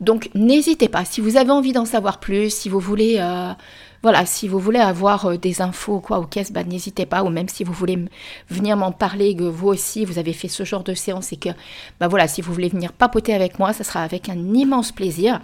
Donc 0.00 0.28
n'hésitez 0.34 0.88
pas, 0.88 1.04
si 1.04 1.20
vous 1.20 1.36
avez 1.36 1.52
envie 1.52 1.72
d'en 1.72 1.84
savoir 1.84 2.18
plus, 2.18 2.52
si 2.52 2.68
vous 2.68 2.80
voulez, 2.80 3.18
euh, 3.20 3.52
voilà, 4.02 4.26
si 4.26 4.48
vous 4.48 4.58
voulez 4.58 4.80
avoir 4.80 5.26
euh, 5.26 5.36
des 5.38 5.62
infos 5.62 6.00
quoi 6.00 6.18
au 6.18 6.24
caisse, 6.24 6.52
bah, 6.52 6.64
n'hésitez 6.64 7.06
pas. 7.06 7.22
Ou 7.22 7.28
même 7.28 7.48
si 7.48 7.62
vous 7.62 7.72
voulez 7.72 7.98
venir 8.50 8.76
m'en 8.76 8.90
parler, 8.90 9.36
que 9.36 9.44
vous 9.44 9.68
aussi 9.68 10.04
vous 10.04 10.18
avez 10.18 10.32
fait 10.32 10.48
ce 10.48 10.64
genre 10.64 10.82
de 10.82 10.94
séance 10.94 11.32
et 11.32 11.36
que, 11.36 11.50
bah 12.00 12.08
voilà, 12.08 12.26
si 12.26 12.42
vous 12.42 12.52
voulez 12.52 12.68
venir 12.68 12.92
papoter 12.92 13.32
avec 13.32 13.60
moi, 13.60 13.72
ça 13.72 13.84
sera 13.84 14.02
avec 14.02 14.28
un 14.28 14.54
immense 14.54 14.90
plaisir. 14.90 15.40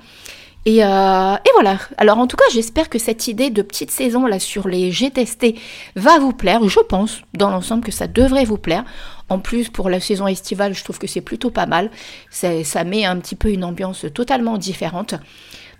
Et, 0.67 0.85
euh, 0.85 1.37
voilà. 1.55 1.79
Alors 1.97 2.19
en 2.19 2.27
tout 2.27 2.37
cas, 2.37 2.45
j'espère 2.53 2.91
que 2.91 2.99
cette 2.99 3.29
idée 3.29 3.51
de 3.51 3.63
petite 3.63 3.91
saison 3.91 4.27
là 4.27 4.39
sur 4.39 4.69
les 4.69 4.91
G 4.91 5.11
testés 5.11 5.55
va 5.97 6.19
vous 6.19 6.33
plaire. 6.33 6.69
Je 6.69 6.81
pense 6.81 7.23
dans 7.33 7.51
l'ensemble 7.51 7.83
que 7.85 7.93
ça 7.93 8.07
devrait 8.07 8.45
vous 8.45 8.59
plaire. 8.59 8.85
En 9.31 9.39
plus, 9.39 9.69
pour 9.69 9.89
la 9.89 10.01
saison 10.01 10.27
estivale, 10.27 10.75
je 10.75 10.83
trouve 10.83 10.99
que 10.99 11.07
c'est 11.07 11.21
plutôt 11.21 11.51
pas 11.51 11.67
mal. 11.67 11.91
Ça 12.31 12.85
met 12.85 13.05
un 13.05 13.17
petit 13.19 13.37
peu 13.37 13.51
une 13.51 13.65
ambiance 13.65 14.05
totalement 14.13 14.59
différente. 14.59 15.15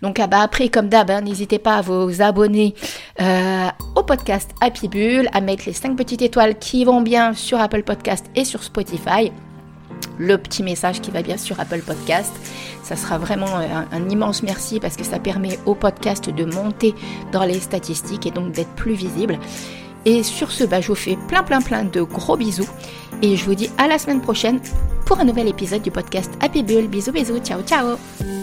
Donc 0.03 0.19
ah 0.19 0.27
bah 0.27 0.41
après, 0.41 0.69
comme 0.69 0.89
d'hab, 0.89 1.11
hein, 1.11 1.21
n'hésitez 1.21 1.59
pas 1.59 1.77
à 1.77 1.83
vous 1.83 2.23
abonner 2.23 2.75
euh, 3.21 3.67
au 3.97 4.03
podcast 4.03 4.51
Happy 4.61 4.89
Bull, 4.89 5.29
à 5.33 5.43
mettre 5.43 5.65
les 5.67 5.75
5 5.75 5.95
petites 5.95 6.23
étoiles 6.23 6.59
qui 6.59 6.85
vont 6.85 7.03
bien 7.03 7.35
sur 7.35 7.61
Apple 7.61 7.83
Podcast 7.83 8.25
et 8.35 8.45
sur 8.45 8.63
Spotify. 8.63 9.31
Le 10.19 10.39
petit 10.39 10.63
message 10.63 11.03
qui 11.03 11.11
va 11.11 11.21
bien 11.21 11.37
sur 11.37 11.61
Apple 11.61 11.83
Podcast. 11.83 12.33
Ça 12.83 12.97
sera 12.97 13.19
vraiment 13.19 13.55
un, 13.57 13.87
un 13.93 14.09
immense 14.09 14.43
merci 14.43 14.81
parce 14.81 14.97
que 14.97 15.05
ça 15.05 15.19
permet 15.19 15.59
au 15.67 15.75
podcast 15.75 16.31
de 16.31 16.45
monter 16.45 16.95
dans 17.33 17.45
les 17.45 17.61
statistiques 17.61 18.27
et 18.27 18.31
donc 18.31 18.53
d'être 18.53 18.75
plus 18.77 18.95
visible. 18.95 19.39
Et 20.05 20.23
sur 20.23 20.51
ce, 20.51 20.65
bah, 20.65 20.81
je 20.81 20.89
vous 20.89 20.95
fais 20.95 21.17
plein 21.29 21.43
plein 21.43 21.61
plein 21.61 21.85
de 21.85 22.03
gros 22.03 22.37
bisous. 22.37 22.69
Et 23.23 23.37
je 23.37 23.45
vous 23.45 23.55
dis 23.55 23.71
à 23.79 23.87
la 23.87 23.99
semaine 23.99 24.21
prochaine 24.21 24.61
pour 25.07 25.21
un 25.21 25.25
nouvel 25.25 25.49
épisode 25.49 25.83
du 25.83 25.91
podcast 25.91 26.31
Happy 26.41 26.63
Bull. 26.63 26.89
Bisous 26.89 27.13
bisous, 27.13 27.39
ciao 27.41 27.63
ciao 27.63 28.40